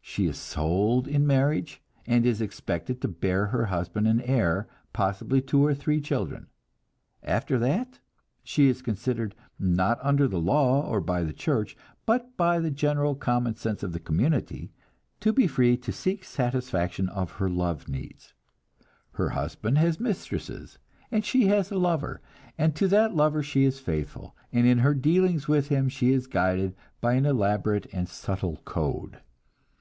[0.00, 5.40] She is sold in marriage, and is expected to bear her husband an heir, possibly
[5.40, 6.48] two or three children.
[7.22, 7.98] After that,
[8.44, 13.14] she is considered, not under the law or by the church, but by the general
[13.16, 14.70] common sense of the community,
[15.20, 18.34] to be free to seek satisfaction of her love needs.
[19.12, 20.78] Her husband has mistresses,
[21.10, 22.20] and she has a lover,
[22.58, 26.26] and to that lover she is faithful, and in her dealings with him she is
[26.26, 29.18] guided by an elaborate and subtle code.